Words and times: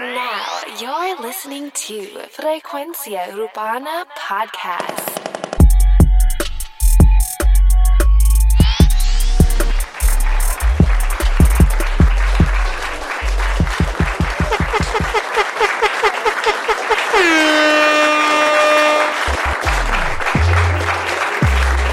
Now 0.00 0.62
you're 0.80 1.20
listening 1.20 1.70
to 1.72 2.06
Frecuencia 2.32 3.28
Urbana 3.34 4.06
Podcast. 4.16 5.20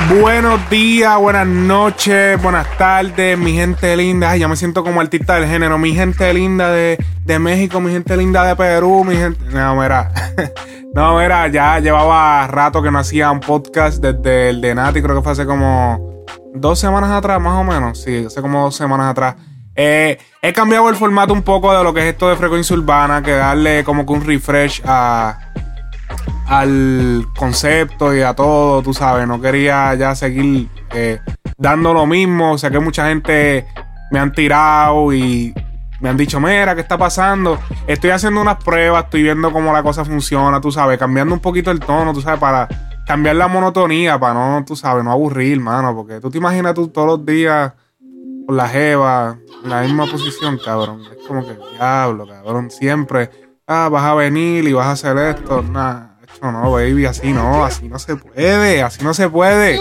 Buenos 0.09 0.69
días, 0.69 1.17
buenas 1.17 1.45
noches, 1.45 2.41
buenas 2.41 2.77
tardes, 2.77 3.37
mi 3.37 3.51
gente 3.51 3.97
linda. 3.97 4.31
Ay, 4.31 4.39
ya 4.39 4.47
me 4.47 4.55
siento 4.55 4.81
como 4.85 5.01
artista 5.01 5.35
del 5.35 5.49
género. 5.49 5.77
Mi 5.77 5.93
gente 5.93 6.33
linda 6.33 6.71
de, 6.71 6.97
de 7.27 7.39
México, 7.39 7.81
mi 7.81 7.91
gente 7.91 8.15
linda 8.15 8.45
de 8.45 8.55
Perú, 8.55 9.03
mi 9.03 9.15
gente. 9.15 9.43
No, 9.51 9.75
mira. 9.75 10.09
no, 10.95 11.19
mira, 11.19 11.47
ya 11.49 11.77
llevaba 11.79 12.47
rato 12.47 12.81
que 12.81 12.89
no 12.89 12.99
hacía 12.99 13.29
un 13.31 13.41
podcast 13.41 14.01
desde 14.01 14.49
el 14.49 14.61
de 14.61 14.73
Nati, 14.73 15.01
creo 15.01 15.17
que 15.17 15.21
fue 15.21 15.33
hace 15.33 15.45
como 15.45 16.23
dos 16.55 16.79
semanas 16.79 17.11
atrás, 17.11 17.41
más 17.41 17.59
o 17.59 17.65
menos. 17.65 18.01
Sí, 18.01 18.23
hace 18.25 18.41
como 18.41 18.63
dos 18.63 18.75
semanas 18.77 19.11
atrás. 19.11 19.35
Eh, 19.75 20.17
he 20.41 20.53
cambiado 20.53 20.89
el 20.89 20.95
formato 20.95 21.33
un 21.33 21.43
poco 21.43 21.77
de 21.77 21.83
lo 21.83 21.93
que 21.93 21.99
es 21.99 22.05
esto 22.13 22.29
de 22.29 22.37
frecuencia 22.37 22.75
urbana, 22.75 23.21
que 23.21 23.33
darle 23.33 23.83
como 23.83 24.05
que 24.05 24.13
un 24.13 24.25
refresh 24.25 24.81
a 24.85 25.37
al 26.47 27.25
concepto 27.37 28.15
y 28.15 28.21
a 28.21 28.33
todo, 28.33 28.81
tú 28.81 28.93
sabes, 28.93 29.27
no 29.27 29.41
quería 29.41 29.93
ya 29.95 30.15
seguir 30.15 30.69
eh, 30.93 31.19
dando 31.57 31.93
lo 31.93 32.05
mismo, 32.05 32.53
o 32.53 32.57
sea 32.57 32.71
que 32.71 32.79
mucha 32.79 33.09
gente 33.09 33.67
me 34.11 34.19
han 34.19 34.31
tirado 34.31 35.13
y 35.13 35.53
me 35.99 36.09
han 36.09 36.17
dicho, 36.17 36.39
mira, 36.39 36.75
¿qué 36.75 36.81
está 36.81 36.97
pasando? 36.97 37.59
Estoy 37.87 38.11
haciendo 38.11 38.41
unas 38.41 38.63
pruebas, 38.63 39.05
estoy 39.05 39.23
viendo 39.23 39.51
cómo 39.51 39.73
la 39.73 39.83
cosa 39.83 40.05
funciona, 40.05 40.61
tú 40.61 40.71
sabes, 40.71 40.97
cambiando 40.97 41.33
un 41.33 41.39
poquito 41.39 41.71
el 41.71 41.79
tono, 41.79 42.13
tú 42.13 42.21
sabes, 42.21 42.39
para 42.39 42.67
cambiar 43.05 43.35
la 43.35 43.47
monotonía, 43.47 44.19
para 44.19 44.33
no, 44.33 44.65
tú 44.65 44.75
sabes, 44.75 45.03
no 45.03 45.11
aburrir, 45.11 45.59
mano, 45.59 45.95
porque 45.95 46.19
tú 46.19 46.29
te 46.29 46.37
imaginas 46.37 46.73
tú 46.73 46.89
todos 46.89 47.07
los 47.07 47.25
días 47.25 47.73
con 48.45 48.57
la 48.57 48.67
jeva, 48.67 49.37
en 49.63 49.69
la 49.69 49.81
misma 49.81 50.05
posición, 50.05 50.59
cabrón. 50.63 51.01
Es 51.01 51.27
como 51.27 51.45
que 51.45 51.57
diablo, 51.73 52.27
cabrón, 52.27 52.69
siempre, 52.71 53.29
ah, 53.65 53.89
vas 53.89 54.03
a 54.03 54.13
venir 54.13 54.67
y 54.67 54.73
vas 54.73 54.87
a 54.87 54.91
hacer 54.91 55.17
esto, 55.17 55.61
nada 55.61 56.17
no, 56.41 56.51
no, 56.51 56.71
baby, 56.71 57.05
así 57.05 57.33
no, 57.33 57.65
así 57.65 57.87
no 57.87 57.99
se 57.99 58.15
puede, 58.15 58.81
así 58.83 59.03
no 59.03 59.13
se 59.13 59.29
puede. 59.29 59.79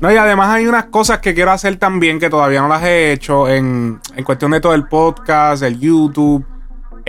No, 0.00 0.12
y 0.12 0.16
además 0.16 0.50
hay 0.50 0.66
unas 0.66 0.86
cosas 0.86 1.18
que 1.18 1.34
quiero 1.34 1.50
hacer 1.50 1.76
también 1.76 2.20
que 2.20 2.30
todavía 2.30 2.60
no 2.60 2.68
las 2.68 2.84
he 2.84 3.12
hecho 3.12 3.48
en, 3.48 4.00
en 4.14 4.24
cuestión 4.24 4.52
de 4.52 4.60
todo 4.60 4.74
el 4.74 4.86
podcast, 4.86 5.62
el 5.64 5.80
YouTube, 5.80 6.44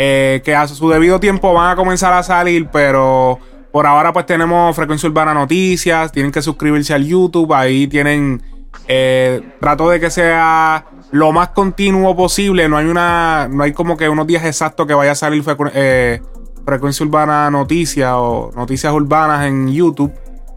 eh, 0.02 0.42
que 0.46 0.56
a 0.56 0.66
su 0.66 0.90
debido 0.90 1.20
tiempo 1.20 1.54
van 1.54 1.72
a 1.72 1.76
comenzar 1.76 2.14
a 2.14 2.24
salir, 2.24 2.70
pero 2.72 3.38
por 3.74 3.86
ahora 3.86 4.14
pues 4.14 4.26
tenemos 4.26 4.74
Frecuencia 4.74 5.10
Urbana 5.10 5.34
Noticias, 5.34 6.14
tienen 6.14 6.32
que 6.32 6.42
suscribirse 6.42 6.94
al 6.94 7.06
YouTube, 7.06 7.54
ahí 7.54 7.86
tienen, 7.86 8.42
eh, 8.88 9.42
trato 9.60 9.90
de 9.90 10.00
que 10.00 10.10
sea 10.10 10.86
lo 11.12 11.34
más 11.34 11.50
continuo 11.50 12.16
posible, 12.16 12.70
no 12.70 12.78
hay 12.78 12.86
una, 12.86 13.50
no 13.52 13.64
hay 13.64 13.74
como 13.74 13.98
que 13.98 14.08
unos 14.08 14.26
días 14.26 14.46
exactos 14.46 14.88
que 14.88 14.94
vaya 14.94 15.12
a 15.12 15.16
salir 15.16 15.44
eh, 15.74 16.22
Frecuencia 16.66 17.06
Urbana 17.06 17.52
Noticias 17.52 18.14
o 18.16 18.52
Noticias 18.56 18.94
Urbanas 18.94 19.46
en 19.48 19.68
YouTube. 19.68 20.14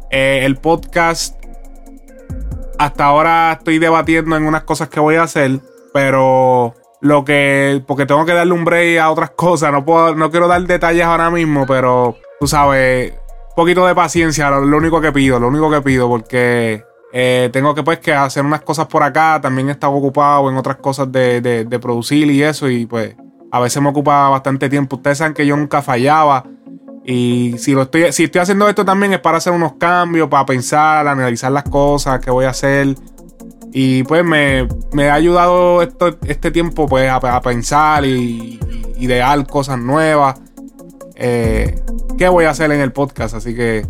El 0.08 0.56
podcast, 0.58 1.41
hasta 2.78 3.05
ahora 3.05 3.53
estoy 3.59 3.78
debatiendo 3.78 4.37
en 4.37 4.45
unas 4.45 4.65
cosas 4.65 4.89
que 4.89 5.01
voy 5.01 5.17
a 5.17 5.25
hacer, 5.25 5.61
pero 5.92 6.75
lo 7.01 7.25
que, 7.25 7.83
porque 7.87 8.06
tengo 8.06 8.25
que 8.25 8.33
darle 8.33 8.53
un 8.53 8.65
break 8.65 8.98
a 9.01 9.11
otras 9.11 9.31
cosas, 9.37 9.73
no 9.73 9.84
puedo, 9.84 10.15
no 10.15 10.31
quiero 10.31 10.48
dar 10.48 10.62
detalles 10.62 11.05
ahora 11.05 11.31
mismo, 11.31 11.67
pero 11.67 12.17
tú 12.41 12.47
sabes, 12.47 13.12
un 13.12 13.55
poquito 13.56 13.87
de 13.87 13.95
paciencia, 13.95 14.50
lo, 14.50 14.77
único 14.77 15.00
que 15.00 15.12
pido, 15.12 15.39
lo 15.39 15.48
único 15.48 15.70
que 15.70 15.82
pido, 15.82 16.09
porque 16.09 16.84
eh, 17.12 17.50
tengo 17.53 17.75
que 17.75 17.82
pues 17.82 17.99
que 17.99 18.12
hacer 18.12 18.44
unas 18.44 18.62
cosas 18.62 18.87
por 18.87 19.03
acá, 19.03 19.41
también 19.43 19.69
he 19.69 19.72
estado 19.72 19.93
ocupado 19.93 20.50
en 20.50 20.56
otras 20.56 20.77
cosas 20.77 21.11
de, 21.12 21.41
de 21.41 21.78
producir 21.78 22.31
y 22.31 22.43
eso, 22.43 22.69
y 22.69 22.87
pues 22.87 23.16
a 23.53 23.61
veces 23.61 23.82
me 23.82 23.91
ocupa 23.91 24.31
bastante 24.31 24.71
tiempo. 24.71 24.97
Ustedes 24.97 25.19
saben 25.19 25.34
que 25.34 25.47
yo 25.47 25.55
nunca 25.56 25.82
fallaba. 25.82 26.43
Y 27.04 27.56
si 27.58 27.72
lo 27.72 27.82
estoy, 27.82 28.12
si 28.12 28.24
estoy 28.24 28.40
haciendo 28.40 28.68
esto 28.68 28.84
también 28.84 29.12
es 29.12 29.18
para 29.18 29.38
hacer 29.38 29.52
unos 29.52 29.74
cambios, 29.74 30.28
para 30.28 30.46
pensar, 30.46 31.06
analizar 31.06 31.50
las 31.50 31.64
cosas 31.64 32.20
que 32.20 32.30
voy 32.30 32.44
a 32.44 32.50
hacer. 32.50 32.94
Y 33.72 34.04
pues 34.04 34.24
me, 34.24 34.68
ha 35.08 35.14
ayudado 35.14 35.82
esto, 35.82 36.18
este 36.26 36.50
tiempo 36.50 36.86
pues 36.86 37.10
a, 37.10 37.40
pensar 37.40 38.04
y, 38.04 38.60
idear 38.98 39.46
cosas 39.46 39.78
nuevas. 39.78 40.40
Eh, 41.16 41.82
¿Qué 42.18 42.28
voy 42.28 42.44
a 42.44 42.50
hacer 42.50 42.70
en 42.70 42.80
el 42.80 42.92
podcast? 42.92 43.34
Así 43.34 43.54
que 43.54 43.84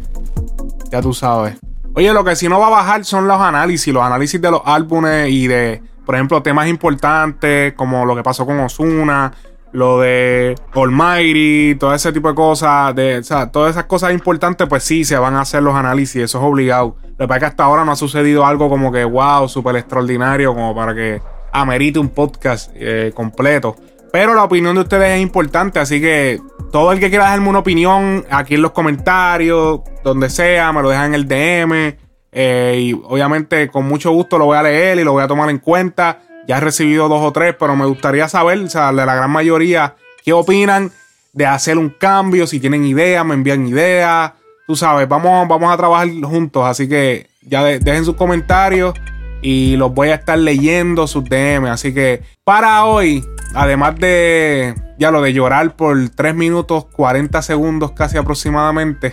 ya 0.90 1.02
tú 1.02 1.12
sabes. 1.12 1.58
Oye, 1.94 2.12
lo 2.14 2.24
que 2.24 2.36
si 2.36 2.48
no 2.48 2.58
va 2.58 2.68
a 2.68 2.70
bajar 2.70 3.04
son 3.04 3.28
los 3.28 3.38
análisis, 3.38 3.92
los 3.92 4.02
análisis 4.02 4.40
de 4.40 4.50
los 4.50 4.62
álbumes 4.64 5.28
y 5.30 5.46
de, 5.46 5.82
por 6.06 6.14
ejemplo, 6.14 6.42
temas 6.42 6.68
importantes 6.68 7.74
como 7.74 8.06
lo 8.06 8.16
que 8.16 8.22
pasó 8.22 8.46
con 8.46 8.58
Osuna, 8.60 9.32
lo 9.72 10.00
de 10.00 10.54
Almighty, 10.74 11.76
todo 11.78 11.94
ese 11.94 12.12
tipo 12.12 12.28
de 12.28 12.34
cosas, 12.34 12.94
de, 12.94 13.18
o 13.18 13.22
sea, 13.22 13.50
todas 13.50 13.72
esas 13.72 13.84
cosas 13.84 14.12
importantes, 14.12 14.68
pues 14.68 14.84
sí, 14.84 15.04
se 15.04 15.16
van 15.16 15.34
a 15.34 15.40
hacer 15.40 15.62
los 15.62 15.74
análisis, 15.74 16.22
eso 16.22 16.38
es 16.38 16.44
obligado. 16.44 16.96
Lo 17.02 17.16
que 17.16 17.28
pasa 17.28 17.36
es 17.36 17.40
que 17.40 17.46
hasta 17.46 17.64
ahora 17.64 17.84
no 17.84 17.92
ha 17.92 17.96
sucedido 17.96 18.44
algo 18.44 18.68
como 18.68 18.92
que, 18.92 19.04
wow, 19.04 19.48
súper 19.48 19.76
extraordinario, 19.76 20.54
como 20.54 20.74
para 20.74 20.94
que 20.94 21.20
amerite 21.52 21.98
un 21.98 22.10
podcast 22.10 22.70
eh, 22.74 23.12
completo. 23.14 23.76
Pero 24.12 24.34
la 24.34 24.44
opinión 24.44 24.74
de 24.74 24.82
ustedes 24.82 25.16
es 25.16 25.22
importante, 25.22 25.78
así 25.78 26.00
que 26.00 26.38
todo 26.70 26.92
el 26.92 27.00
que 27.00 27.08
quiera 27.08 27.24
dejarme 27.24 27.48
una 27.48 27.60
opinión 27.60 28.26
aquí 28.30 28.56
en 28.56 28.62
los 28.62 28.72
comentarios, 28.72 29.80
donde 30.04 30.28
sea, 30.28 30.70
me 30.72 30.82
lo 30.82 30.90
dejan 30.90 31.14
en 31.14 31.14
el 31.14 31.28
DM. 31.28 31.96
Eh, 32.34 32.78
y 32.80 32.92
obviamente 32.94 33.68
con 33.68 33.86
mucho 33.86 34.10
gusto 34.10 34.38
lo 34.38 34.46
voy 34.46 34.56
a 34.56 34.62
leer 34.62 34.98
y 34.98 35.04
lo 35.04 35.12
voy 35.12 35.22
a 35.22 35.28
tomar 35.28 35.48
en 35.50 35.58
cuenta. 35.58 36.20
Ya 36.46 36.58
he 36.58 36.60
recibido 36.60 37.08
dos 37.08 37.22
o 37.22 37.32
tres, 37.32 37.54
pero 37.58 37.76
me 37.76 37.86
gustaría 37.86 38.28
saber, 38.28 38.58
o 38.58 38.68
sea, 38.68 38.92
de 38.92 39.06
la 39.06 39.14
gran 39.14 39.30
mayoría, 39.30 39.94
qué 40.24 40.32
opinan 40.32 40.90
de 41.32 41.46
hacer 41.46 41.78
un 41.78 41.90
cambio, 41.90 42.46
si 42.46 42.60
tienen 42.60 42.84
ideas, 42.84 43.24
me 43.24 43.34
envían 43.34 43.66
ideas. 43.66 44.32
Tú 44.66 44.76
sabes, 44.76 45.08
vamos, 45.08 45.48
vamos 45.48 45.72
a 45.72 45.76
trabajar 45.76 46.08
juntos, 46.22 46.64
así 46.64 46.88
que 46.88 47.28
ya 47.42 47.64
dejen 47.64 48.04
sus 48.04 48.16
comentarios 48.16 48.94
y 49.42 49.76
los 49.76 49.92
voy 49.92 50.08
a 50.08 50.14
estar 50.14 50.38
leyendo 50.38 51.06
sus 51.06 51.24
DM. 51.24 51.66
Así 51.66 51.92
que 51.92 52.22
para 52.44 52.84
hoy, 52.84 53.24
además 53.54 53.96
de 53.98 54.74
ya 54.98 55.10
lo 55.10 55.20
de 55.20 55.32
llorar 55.32 55.74
por 55.74 55.96
3 56.10 56.34
minutos 56.34 56.86
40 56.86 57.42
segundos 57.42 57.90
casi 57.92 58.16
aproximadamente, 58.16 59.12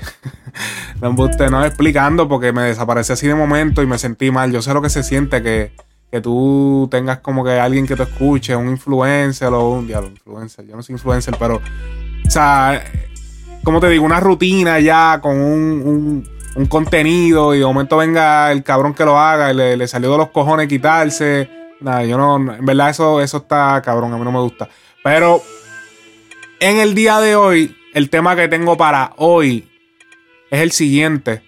usted 1.17 1.49
no 1.49 1.65
explicando 1.65 2.29
porque 2.29 2.53
me 2.53 2.63
desaparecí 2.63 3.13
así 3.13 3.27
de 3.27 3.35
momento 3.35 3.81
y 3.81 3.87
me 3.87 3.97
sentí 3.97 4.29
mal. 4.29 4.51
Yo 4.51 4.61
sé 4.61 4.73
lo 4.73 4.81
que 4.81 4.89
se 4.89 5.03
siente 5.03 5.41
que 5.41 5.71
que 6.11 6.21
tú 6.21 6.87
tengas 6.89 7.19
como 7.19 7.43
que 7.43 7.51
alguien 7.51 7.85
que 7.85 7.95
te 7.95 8.03
escuche, 8.03 8.55
un 8.55 8.69
influencer 8.69 9.49
o 9.49 9.69
un 9.69 9.87
diablo, 9.87 10.09
influencer, 10.09 10.65
yo 10.65 10.75
no 10.75 10.81
soy 10.81 10.93
influencer, 10.93 11.35
pero, 11.37 11.57
o 11.57 12.29
sea, 12.29 12.83
como 13.63 13.79
te 13.79 13.89
digo, 13.89 14.05
una 14.05 14.19
rutina 14.19 14.79
ya 14.79 15.19
con 15.21 15.39
un, 15.39 16.27
un, 16.55 16.65
contenido 16.65 17.55
y 17.55 17.59
de 17.59 17.65
momento 17.65 17.97
venga 17.97 18.51
el 18.51 18.63
cabrón 18.63 18.93
que 18.93 19.05
lo 19.05 19.17
haga 19.17 19.51
y 19.51 19.77
le, 19.77 19.87
salió 19.87 20.11
de 20.11 20.17
los 20.17 20.29
cojones 20.29 20.67
quitarse. 20.67 21.49
Nada, 21.79 22.03
yo 22.03 22.17
no, 22.17 22.35
en 22.35 22.65
verdad 22.65 22.89
eso, 22.89 23.21
eso 23.21 23.37
está 23.37 23.81
cabrón, 23.81 24.13
a 24.13 24.17
mí 24.17 24.23
no 24.23 24.31
me 24.31 24.39
gusta. 24.39 24.67
Pero 25.03 25.41
en 26.59 26.79
el 26.79 26.95
día 26.95 27.19
de 27.19 27.35
hoy, 27.35 27.77
el 27.93 28.09
tema 28.09 28.35
que 28.35 28.47
tengo 28.47 28.75
para 28.75 29.13
hoy 29.17 29.69
es 30.51 30.59
el 30.59 30.71
siguiente. 30.71 31.41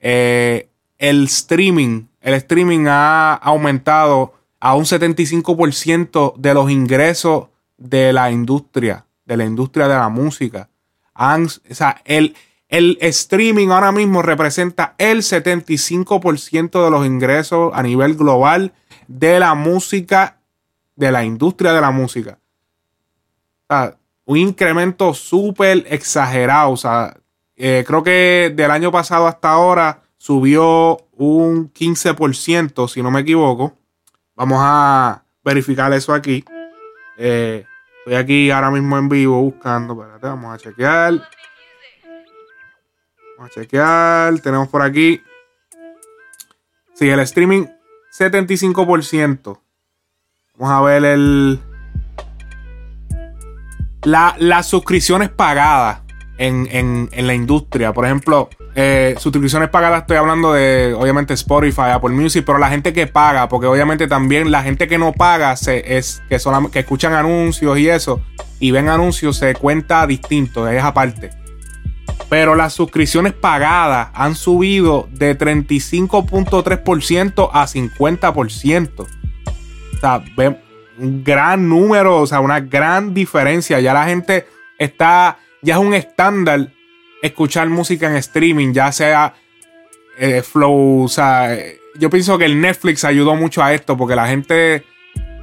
Eh, 0.00 0.68
el 0.98 1.24
streaming 1.24 2.06
el 2.22 2.34
streaming 2.34 2.86
ha 2.88 3.34
aumentado 3.34 4.34
a 4.60 4.74
un 4.74 4.84
75% 4.84 6.34
de 6.36 6.54
los 6.54 6.70
ingresos 6.70 7.48
de 7.76 8.12
la 8.12 8.30
industria, 8.30 9.06
de 9.24 9.36
la 9.36 9.44
industria 9.44 9.88
de 9.88 9.94
la 9.94 10.08
música. 10.08 10.68
o 11.14 11.74
sea, 11.74 12.00
el, 12.04 12.36
el 12.68 12.96
streaming 13.00 13.68
ahora 13.68 13.90
mismo 13.90 14.22
representa 14.22 14.94
el 14.98 15.18
75% 15.18 16.84
de 16.84 16.90
los 16.90 17.04
ingresos 17.04 17.72
a 17.74 17.82
nivel 17.82 18.14
global 18.14 18.72
de 19.08 19.40
la 19.40 19.54
música, 19.54 20.38
de 20.94 21.10
la 21.10 21.24
industria 21.24 21.72
de 21.72 21.80
la 21.80 21.90
música. 21.90 22.38
O 23.68 23.74
sea, 23.74 23.96
un 24.24 24.38
incremento 24.38 25.12
súper 25.12 25.86
exagerado. 25.88 26.70
O 26.70 26.76
sea, 26.76 27.16
eh, 27.56 27.84
creo 27.86 28.02
que 28.02 28.52
del 28.54 28.70
año 28.70 28.92
pasado 28.92 29.26
hasta 29.26 29.50
ahora 29.50 30.01
subió 30.22 30.98
un 31.16 31.72
15%, 31.72 32.86
si 32.86 33.02
no 33.02 33.10
me 33.10 33.22
equivoco. 33.22 33.76
Vamos 34.36 34.60
a 34.62 35.24
verificar 35.42 35.92
eso 35.92 36.14
aquí. 36.14 36.44
Eh, 37.18 37.66
estoy 37.98 38.14
aquí 38.14 38.50
ahora 38.52 38.70
mismo 38.70 38.96
en 38.98 39.08
vivo 39.08 39.42
buscando. 39.42 39.96
Vamos 39.96 40.54
a 40.54 40.58
chequear. 40.58 41.28
Vamos 43.36 43.50
a 43.50 43.60
chequear. 43.60 44.38
Tenemos 44.38 44.68
por 44.68 44.82
aquí. 44.82 45.20
Sí, 46.94 47.08
el 47.08 47.18
streaming 47.18 47.66
75%. 48.16 49.60
Vamos 50.56 50.72
a 50.72 50.80
ver 50.82 51.04
el. 51.04 51.60
La, 54.04 54.36
las 54.38 54.68
suscripciones 54.68 55.30
pagadas 55.30 56.01
en, 56.42 56.68
en, 56.72 57.08
en 57.12 57.28
la 57.28 57.34
industria. 57.34 57.92
Por 57.92 58.04
ejemplo, 58.04 58.50
eh, 58.74 59.14
suscripciones 59.18 59.68
pagadas, 59.68 60.00
estoy 60.00 60.16
hablando 60.16 60.54
de 60.54 60.92
obviamente 60.98 61.34
Spotify, 61.34 61.90
Apple 61.92 62.10
Music, 62.10 62.42
pero 62.44 62.58
la 62.58 62.68
gente 62.68 62.92
que 62.92 63.06
paga, 63.06 63.48
porque 63.48 63.68
obviamente 63.68 64.08
también 64.08 64.50
la 64.50 64.64
gente 64.64 64.88
que 64.88 64.98
no 64.98 65.12
paga 65.12 65.54
se, 65.56 65.96
es 65.96 66.20
que, 66.28 66.38
que 66.72 66.80
escuchan 66.80 67.12
anuncios 67.12 67.78
y 67.78 67.88
eso, 67.88 68.20
y 68.58 68.72
ven 68.72 68.88
anuncios, 68.88 69.36
se 69.36 69.54
cuenta 69.54 70.04
distinto, 70.06 70.68
es 70.68 70.82
aparte. 70.82 71.30
Pero 72.28 72.56
las 72.56 72.72
suscripciones 72.72 73.34
pagadas 73.34 74.08
han 74.14 74.34
subido 74.34 75.08
de 75.12 75.38
35.3% 75.38 77.50
a 77.52 77.66
50%. 77.66 78.90
O 79.00 79.06
sea, 80.00 80.24
ven 80.36 80.58
un 80.98 81.22
gran 81.22 81.68
número, 81.68 82.20
o 82.20 82.26
sea, 82.26 82.40
una 82.40 82.58
gran 82.58 83.14
diferencia. 83.14 83.78
Ya 83.80 83.94
la 83.94 84.06
gente 84.06 84.48
está, 84.78 85.38
ya 85.62 85.74
es 85.74 85.80
un 85.80 85.94
estándar 85.94 86.68
escuchar 87.22 87.68
música 87.68 88.08
en 88.08 88.16
streaming, 88.16 88.72
ya 88.72 88.92
sea 88.92 89.34
eh, 90.18 90.42
Flow, 90.42 91.04
o 91.04 91.08
sea, 91.08 91.56
yo 91.98 92.10
pienso 92.10 92.36
que 92.36 92.44
el 92.44 92.60
Netflix 92.60 93.04
ayudó 93.04 93.34
mucho 93.36 93.62
a 93.62 93.72
esto 93.72 93.96
porque 93.96 94.16
la 94.16 94.26
gente, 94.26 94.84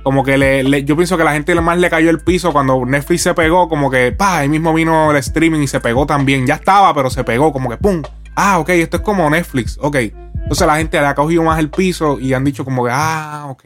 como 0.04 0.24
que 0.24 0.38
le, 0.38 0.84
yo 0.84 0.96
pienso 0.96 1.18
que 1.18 1.24
la 1.24 1.34
gente 1.34 1.56
más 1.56 1.78
le 1.78 1.90
cayó 1.90 2.10
el 2.10 2.20
piso 2.20 2.52
cuando 2.52 2.86
Netflix 2.86 3.24
se 3.24 3.34
pegó, 3.34 3.70
como 3.70 3.90
que, 3.90 4.12
pa, 4.12 4.40
ahí 4.40 4.50
mismo 4.50 4.74
vino 4.74 5.12
el 5.12 5.18
streaming 5.18 5.62
y 5.62 5.68
se 5.68 5.80
pegó 5.80 6.06
también, 6.06 6.46
ya 6.46 6.56
estaba, 6.56 6.94
pero 6.94 7.10
se 7.10 7.24
pegó, 7.24 7.54
como 7.54 7.70
que, 7.70 7.78
pum, 7.78 8.04
ah, 8.36 8.60
ok, 8.60 8.70
esto 8.70 8.98
es 8.98 9.04
como 9.04 9.30
Netflix, 9.30 9.78
ok. 9.82 9.96
Entonces 9.96 10.68
la 10.68 10.78
gente 10.78 11.00
le 11.00 11.06
ha 11.06 11.16
cogido 11.16 11.44
más 11.44 11.60
el 11.60 11.70
piso 11.70 12.20
y 12.20 12.34
han 12.34 12.44
dicho 12.44 12.66
como 12.66 12.84
que, 12.84 12.92
ah, 12.92 13.48
ok. 13.50 13.64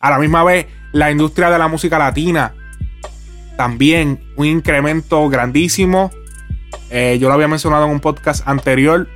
A 0.00 0.10
la 0.10 0.18
misma 0.18 0.44
vez, 0.44 0.66
la 0.92 1.10
industria 1.10 1.50
de 1.50 1.58
la 1.58 1.68
música 1.68 1.98
latina, 1.98 2.52
también 3.56 4.20
un 4.36 4.46
incremento 4.46 5.28
grandísimo 5.28 6.10
eh, 6.90 7.18
yo 7.20 7.28
lo 7.28 7.34
había 7.34 7.48
mencionado 7.48 7.86
en 7.86 7.92
un 7.92 8.00
podcast 8.00 8.46
anterior. 8.46 9.08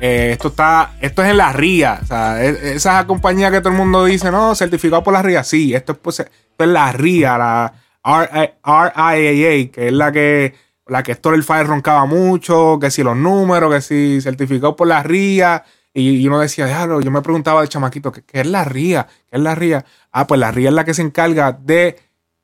Eh, 0.00 0.30
esto 0.32 0.48
está, 0.48 0.96
esto 1.00 1.22
es 1.22 1.30
en 1.30 1.36
la 1.38 1.52
RIA. 1.52 2.00
O 2.02 2.06
sea, 2.06 2.44
esa 2.44 3.06
compañía 3.06 3.50
que 3.50 3.60
todo 3.60 3.70
el 3.70 3.78
mundo 3.78 4.04
dice, 4.04 4.30
no, 4.30 4.54
certificado 4.54 5.02
por 5.02 5.12
la 5.12 5.22
RIA. 5.22 5.44
Sí, 5.44 5.74
esto 5.74 5.92
es, 5.92 5.98
pues, 5.98 6.20
esto 6.20 6.64
es 6.64 6.68
la 6.68 6.92
RIA, 6.92 7.38
la 7.38 7.72
RIAA, 8.04 9.70
que 9.72 9.88
es 9.88 9.92
la 9.92 10.12
que, 10.12 10.54
la 10.86 11.02
que 11.02 11.12
Store 11.12 11.36
el 11.36 11.44
Fire 11.44 11.66
roncaba 11.66 12.04
mucho, 12.04 12.78
que 12.80 12.90
si 12.90 13.02
los 13.02 13.16
números, 13.16 13.72
que 13.72 13.80
si 13.80 14.20
certificado 14.20 14.76
por 14.76 14.88
la 14.88 15.02
RIA. 15.02 15.64
Y, 15.96 16.26
uno 16.26 16.40
decía, 16.40 16.66
déjalo, 16.66 17.00
yo 17.00 17.12
me 17.12 17.22
preguntaba 17.22 17.62
de 17.62 17.68
chamaquito, 17.68 18.10
¿qué, 18.10 18.24
es 18.32 18.46
la 18.46 18.64
RIA? 18.64 19.06
¿Qué 19.30 19.36
es 19.36 19.40
la 19.40 19.54
RIA? 19.54 19.84
Ah, 20.10 20.26
pues 20.26 20.40
la 20.40 20.50
RIA 20.50 20.70
es 20.70 20.74
la 20.74 20.84
que 20.84 20.92
se 20.92 21.02
encarga 21.02 21.52
de 21.52 21.96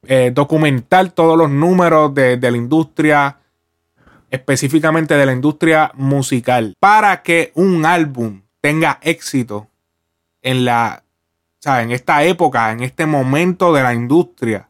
eh, 0.07 0.31
documentar 0.35 1.11
todos 1.11 1.37
los 1.37 1.51
números 1.51 2.15
de, 2.15 2.37
de 2.37 2.51
la 2.51 2.57
industria 2.57 3.37
específicamente 4.31 5.15
de 5.15 5.27
la 5.27 5.33
industria 5.33 5.91
musical, 5.95 6.75
para 6.79 7.23
que 7.23 7.53
un 7.55 7.85
álbum 7.85 8.43
tenga 8.61 8.99
éxito 9.03 9.69
en 10.43 10.65
la, 10.65 11.03
en 11.65 11.91
esta 11.91 12.25
época, 12.25 12.71
en 12.71 12.81
este 12.81 13.07
momento 13.07 13.73
de 13.73 13.83
la 13.83 13.93
industria, 13.93 14.69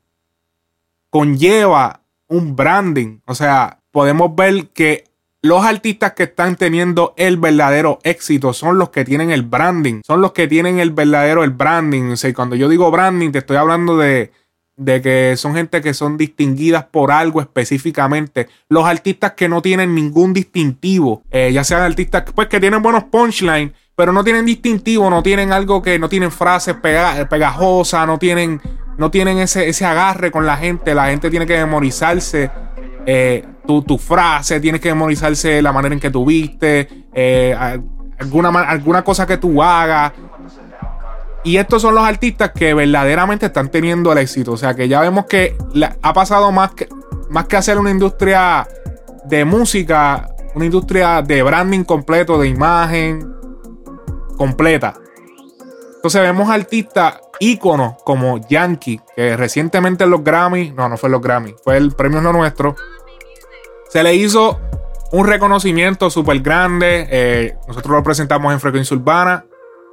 conlleva 1.11 2.00
un 2.29 2.56
branding. 2.56 3.21
O 3.26 3.35
sea, 3.35 3.79
podemos 3.91 4.35
ver 4.35 4.69
que 4.69 5.05
los 5.43 5.65
artistas 5.65 6.12
que 6.12 6.25
están 6.25 6.56
teniendo 6.56 7.15
el 7.17 7.37
verdadero 7.37 7.99
éxito 8.03 8.53
son 8.53 8.79
los 8.79 8.91
que 8.91 9.05
tienen 9.05 9.31
el 9.31 9.43
branding, 9.43 10.03
son 10.06 10.21
los 10.21 10.33
que 10.33 10.49
tienen 10.49 10.79
el 10.79 10.91
verdadero 10.91 11.44
el 11.44 11.50
branding. 11.50 12.12
O 12.12 12.17
sea, 12.17 12.33
cuando 12.35 12.56
yo 12.56 12.69
digo 12.69 12.91
branding, 12.91 13.31
te 13.31 13.38
estoy 13.38 13.56
hablando 13.56 13.97
de 13.97 14.33
de 14.81 15.03
que 15.03 15.37
son 15.37 15.55
gente 15.55 15.82
que 15.82 15.93
son 15.93 16.17
distinguidas 16.17 16.85
por 16.85 17.12
algo 17.12 17.43
específicamente. 17.43 18.49
Los 18.71 18.87
artistas 18.87 19.32
que 19.32 19.47
no 19.47 19.61
tienen 19.61 19.94
ningún 19.94 20.32
distintivo, 20.32 21.23
eh, 21.31 21.53
ya 21.53 21.65
sean 21.65 21.82
artistas 21.82 22.25
pues, 22.35 22.49
que 22.49 22.61
tienen 22.61 22.81
buenos 22.81 23.05
punchlines, 23.05 23.73
pero 23.94 24.11
no 24.11 24.25
tienen 24.25 24.47
distintivo, 24.47 25.11
no 25.11 25.23
tienen 25.23 25.53
algo 25.53 25.82
que 25.82 25.99
no 25.99 26.09
tienen 26.09 26.32
frases 26.32 26.77
pegajosas, 26.77 28.06
no 28.06 28.19
tienen, 28.19 28.62
no 28.97 29.11
tienen 29.11 29.38
ese, 29.38 29.69
ese 29.69 29.85
agarre 29.85 30.31
con 30.31 30.47
la 30.47 30.56
gente. 30.56 30.94
La 30.94 31.09
gente 31.09 31.29
tiene 31.29 31.44
que 31.44 31.59
memorizarse 31.59 32.50
eh, 33.05 33.44
tu, 33.67 33.83
tu, 33.83 33.99
frase, 33.99 34.61
tiene 34.61 34.81
que 34.81 34.88
memorizarse 34.88 35.61
la 35.61 35.75
manera 35.75 35.94
en 35.94 36.00
que 36.00 36.11
tú 36.11 36.25
viste, 36.25 36.88
eh, 37.12 37.55
alguna, 38.19 38.49
alguna 38.62 39.05
cosa 39.05 39.26
que 39.26 39.37
tú 39.37 39.62
hagas. 39.62 40.12
Y 41.43 41.57
estos 41.57 41.83
son 41.83 41.95
los 41.95 42.05
artistas 42.05 42.53
que 42.55 42.75
verdaderamente 42.75 43.47
están 43.47 43.71
teniendo 43.71 44.13
el 44.13 44.19
éxito. 44.19 44.53
O 44.53 44.57
sea 44.57 44.75
que 44.75 44.89
ya 44.89 45.01
vemos 45.01 45.27
que 45.27 45.57
ha 46.03 46.13
pasado 46.13 46.53
más 46.53 46.73
que, 46.73 46.89
más 47.31 47.47
que 47.47 47.57
hacer 47.57 47.79
una 47.79 47.91
industria 47.91 48.69
de 49.25 49.45
música, 49.45 50.29
una 50.55 50.67
industria 50.67 51.23
de 51.23 51.43
branding 51.43 51.85
completo, 51.85 52.39
de 52.39 52.49
imagen 52.49 53.35
completa. 54.37 54.95
Entonces 55.97 56.23
vemos 56.23 56.49
artistas 56.51 57.21
íconos 57.39 57.95
como 58.05 58.39
Yankee, 58.49 59.01
que 59.17 59.37
recientemente 59.37 60.05
en 60.05 60.11
los 60.11 60.23
Grammy, 60.23 60.73
no, 60.73 60.89
no 60.89 60.97
fue 60.97 61.09
en 61.09 61.13
los 61.13 61.23
Grammy, 61.23 61.55
fue 61.65 61.77
el 61.77 61.93
premio 61.93 62.21
nuestro. 62.21 62.77
Se 63.89 64.03
le 64.03 64.15
hizo 64.15 64.61
un 65.13 65.27
reconocimiento 65.27 66.11
súper 66.11 66.41
grande. 66.41 67.09
Eh, 67.11 67.57
nosotros 67.67 67.97
lo 67.97 68.03
presentamos 68.03 68.53
en 68.53 68.61
Frecuencia 68.61 68.97
Urbana. 68.97 69.45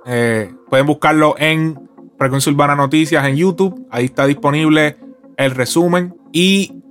Eh, 0.08 0.54
pueden 0.70 0.86
buscarlo 0.86 1.36
en 1.38 1.90
Frecuencia 2.18 2.52
Urbana 2.52 2.76
Noticias 2.76 3.26
en 3.26 3.36
YouTube. 3.36 3.88
Ahí 3.92 4.06
está 4.06 4.26
disponible 4.26 4.98
el 5.36 5.52
resumen. 5.52 6.16
Y 6.32 6.82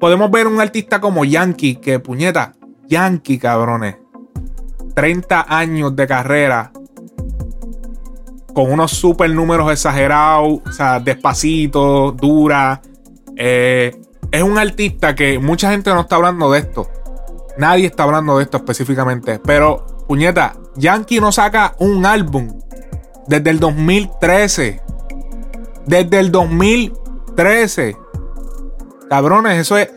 podemos 0.00 0.30
ver 0.30 0.48
un 0.48 0.60
artista 0.60 1.00
como 1.00 1.24
Yankee, 1.24 1.76
que 1.76 2.00
puñeta, 2.00 2.54
Yankee, 2.88 3.38
cabrones. 3.38 3.96
30 4.94 5.46
años 5.48 5.94
de 5.94 6.06
carrera. 6.06 6.72
Con 8.52 8.72
unos 8.72 8.90
super 8.90 9.30
números 9.30 9.70
exagerados. 9.70 10.60
O 10.66 10.72
sea, 10.72 10.98
despacito, 10.98 12.12
dura. 12.12 12.82
Eh, 13.36 13.96
es 14.32 14.42
un 14.42 14.58
artista 14.58 15.14
que 15.14 15.38
mucha 15.38 15.70
gente 15.70 15.90
no 15.90 16.00
está 16.00 16.16
hablando 16.16 16.50
de 16.50 16.58
esto. 16.58 16.88
Nadie 17.56 17.86
está 17.86 18.02
hablando 18.02 18.36
de 18.36 18.44
esto 18.44 18.56
específicamente. 18.56 19.38
Pero, 19.38 19.86
puñeta, 20.08 20.56
Yankee 20.76 21.20
no 21.20 21.30
saca 21.30 21.74
un 21.78 22.04
álbum 22.04 22.63
desde 23.26 23.50
el 23.50 23.60
2013. 23.60 24.80
Desde 25.86 26.18
el 26.18 26.32
2013. 26.32 27.96
Cabrones, 29.08 29.58
eso 29.58 29.76
es 29.76 29.90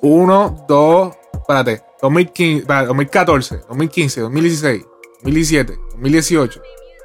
1, 0.00 0.66
2, 0.68 1.14
espérate, 1.32 1.82
2015, 2.02 2.66
2014, 2.66 3.60
2015, 3.68 4.20
2016, 4.20 4.86
2017, 5.22 5.78
2018. 5.92 6.62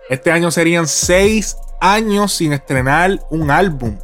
Este 0.09 0.31
año 0.31 0.51
serían 0.51 0.87
6 0.87 1.57
años 1.81 2.33
sin 2.33 2.53
estrenar 2.53 3.19
un 3.29 3.51
álbum. 3.51 3.97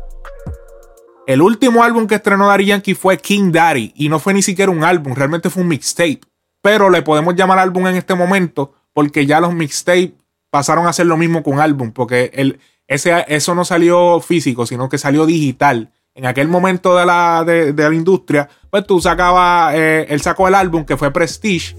El 1.27 1.41
último 1.41 1.83
álbum 1.83 2.07
que 2.07 2.15
estrenó 2.15 2.47
Daddy 2.47 2.65
Yankee 2.65 2.93
fue 2.93 3.17
King 3.17 3.51
Daddy 3.51 3.91
y 3.95 4.09
no 4.09 4.19
fue 4.19 4.33
ni 4.33 4.43
siquiera 4.43 4.71
un 4.71 4.83
álbum, 4.83 5.13
realmente 5.15 5.49
fue 5.49 5.63
un 5.63 5.69
mixtape. 5.69 6.21
Pero 6.61 6.89
le 6.89 7.01
podemos 7.01 7.35
llamar 7.35 7.59
álbum 7.59 7.87
en 7.87 7.95
este 7.95 8.15
momento 8.15 8.73
porque 8.93 9.25
ya 9.25 9.39
los 9.39 9.53
mixtapes 9.53 10.11
pasaron 10.55 10.87
a 10.87 10.91
hacer 10.91 11.05
lo 11.05 11.17
mismo 11.17 11.43
con 11.43 11.59
álbum, 11.59 11.91
porque 11.91 12.31
el, 12.33 12.59
ese, 12.87 13.25
eso 13.27 13.53
no 13.55 13.65
salió 13.65 14.21
físico, 14.21 14.65
sino 14.65 14.87
que 14.87 14.97
salió 14.97 15.25
digital. 15.25 15.91
En 16.13 16.25
aquel 16.25 16.47
momento 16.47 16.95
de 16.95 17.05
la, 17.05 17.43
de, 17.45 17.73
la 17.73 17.93
industria, 17.93 18.47
pues 18.69 18.87
tú 18.87 19.01
sacabas, 19.01 19.75
eh, 19.75 20.05
él 20.07 20.21
sacó 20.21 20.47
el 20.47 20.55
álbum 20.55 20.85
que 20.85 20.95
fue 20.95 21.11
Prestige, 21.11 21.75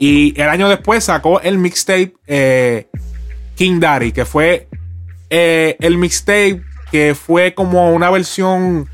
y 0.00 0.34
el 0.40 0.48
año 0.48 0.68
después 0.68 1.04
sacó 1.04 1.40
el 1.40 1.56
mixtape 1.58 2.14
eh, 2.26 2.88
King 3.54 3.78
Daddy, 3.78 4.10
que 4.10 4.24
fue 4.24 4.66
eh, 5.30 5.76
el 5.78 5.96
mixtape 5.96 6.62
que 6.90 7.14
fue 7.14 7.54
como 7.54 7.92
una 7.92 8.10
versión, 8.10 8.88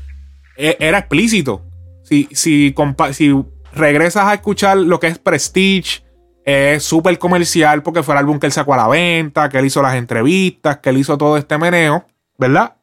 era 0.55 0.99
explícito. 0.99 1.65
Si, 2.03 2.29
si, 2.33 2.75
si 3.13 3.43
regresas 3.73 4.25
a 4.27 4.35
escuchar 4.35 4.77
lo 4.77 4.99
que 4.99 5.07
es 5.07 5.17
Prestige, 5.17 6.03
es 6.45 6.83
súper 6.83 7.17
comercial 7.17 7.83
porque 7.83 8.03
fue 8.03 8.15
el 8.15 8.19
álbum 8.19 8.39
que 8.39 8.47
él 8.47 8.51
sacó 8.51 8.73
a 8.73 8.77
la 8.77 8.87
venta, 8.87 9.49
que 9.49 9.59
él 9.59 9.65
hizo 9.65 9.81
las 9.81 9.95
entrevistas, 9.95 10.77
que 10.77 10.89
él 10.89 10.97
hizo 10.97 11.17
todo 11.17 11.37
este 11.37 11.57
meneo, 11.57 12.05
¿verdad? 12.37 12.75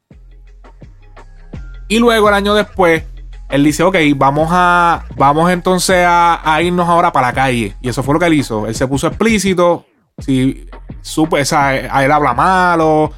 Y 1.88 1.98
luego 1.98 2.28
el 2.28 2.34
año 2.34 2.54
después, 2.54 3.02
él 3.48 3.64
dice, 3.64 3.82
ok, 3.82 3.96
vamos 4.16 4.48
a, 4.52 5.04
vamos 5.16 5.50
entonces 5.50 6.04
a, 6.06 6.60
irnos 6.62 6.88
ahora 6.88 7.12
para 7.12 7.28
la 7.28 7.32
calle. 7.32 7.76
Y 7.80 7.88
eso 7.88 8.02
fue 8.02 8.14
lo 8.14 8.20
que 8.20 8.26
él 8.26 8.34
hizo. 8.34 8.66
Él 8.66 8.74
se 8.74 8.86
puso 8.86 9.08
explícito, 9.08 9.84
si 10.18 10.66
supe, 11.02 11.42
o 11.42 11.56
a 11.56 12.04
él 12.04 12.12
habla 12.12 12.32
malo, 12.32 13.12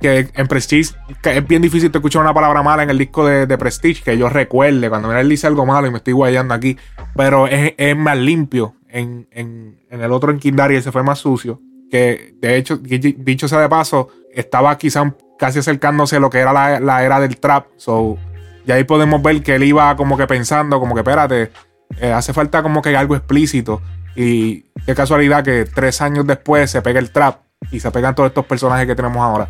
que 0.00 0.30
en 0.34 0.48
Prestige 0.48 0.94
es 1.24 1.46
bien 1.46 1.62
difícil 1.62 1.90
te 1.90 1.98
escuchar 1.98 2.22
una 2.22 2.34
palabra 2.34 2.62
mala 2.62 2.82
en 2.82 2.90
el 2.90 2.98
disco 2.98 3.26
de, 3.26 3.58
Prestige, 3.58 4.02
que 4.02 4.16
yo 4.16 4.28
recuerde 4.28 4.88
cuando 4.88 5.12
él 5.16 5.28
dice 5.28 5.46
algo 5.46 5.66
malo 5.66 5.86
y 5.86 5.90
me 5.90 5.98
estoy 5.98 6.14
guayando 6.14 6.54
aquí, 6.54 6.76
pero 7.14 7.46
es 7.48 7.96
más 7.96 8.16
limpio 8.16 8.75
en, 8.90 9.28
en, 9.30 9.78
el 9.90 10.12
otro 10.12 10.30
en 10.30 10.38
Kindari 10.38 10.80
se 10.82 10.92
fue 10.92 11.02
más 11.02 11.18
sucio. 11.18 11.60
Que 11.90 12.34
de 12.40 12.56
hecho, 12.56 12.78
dicho 12.78 13.48
sea 13.48 13.60
de 13.60 13.68
paso, 13.68 14.08
estaba 14.32 14.76
quizá 14.76 15.14
casi 15.38 15.60
acercándose 15.60 16.16
a 16.16 16.20
lo 16.20 16.30
que 16.30 16.38
era 16.38 16.52
la, 16.52 17.04
era 17.04 17.20
del 17.20 17.38
trap. 17.38 17.66
So, 17.76 18.18
y 18.66 18.72
ahí 18.72 18.84
podemos 18.84 19.22
ver 19.22 19.42
que 19.42 19.54
él 19.54 19.64
iba 19.64 19.94
como 19.96 20.16
que 20.16 20.26
pensando, 20.26 20.80
como 20.80 20.94
que 20.94 21.00
espérate, 21.00 21.52
eh, 22.00 22.12
hace 22.12 22.32
falta 22.32 22.62
como 22.62 22.82
que 22.82 22.96
algo 22.96 23.14
explícito. 23.14 23.80
Y 24.16 24.62
qué 24.84 24.94
casualidad 24.94 25.44
que 25.44 25.66
tres 25.66 26.00
años 26.00 26.26
después 26.26 26.70
se 26.70 26.82
pega 26.82 26.98
el 26.98 27.10
trap 27.10 27.40
y 27.70 27.80
se 27.80 27.90
pegan 27.90 28.14
todos 28.14 28.28
estos 28.28 28.46
personajes 28.46 28.86
que 28.86 28.94
tenemos 28.94 29.18
ahora. 29.18 29.48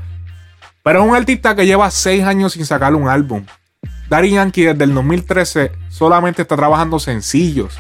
Pero 0.83 1.03
es 1.03 1.09
un 1.09 1.17
artista 1.17 1.55
que 1.55 1.67
lleva 1.67 1.91
seis 1.91 2.25
años 2.25 2.53
sin 2.53 2.67
sacar 2.67 2.95
un 2.95 3.09
álbum. 3.09 3.45
Daddy 4.09 4.31
Yankee 4.31 4.65
desde 4.65 4.85
el 4.85 4.95
2013 4.95 5.73
solamente 5.89 6.43
está 6.43 6.57
trabajando 6.57 6.99
sencillos. 6.99 7.79